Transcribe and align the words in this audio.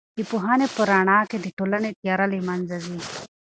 د 0.17 0.19
پوهنې 0.29 0.67
په 0.75 0.81
رڼا 0.89 1.19
کې 1.29 1.37
د 1.41 1.47
ټولنې 1.57 1.89
تیاره 1.99 2.25
له 2.33 2.39
منځه 2.47 2.75
ځي. 2.85 2.99